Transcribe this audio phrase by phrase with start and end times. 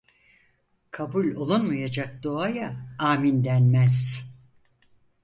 [0.91, 3.97] Kabul olunmayacak duaya amin denmez.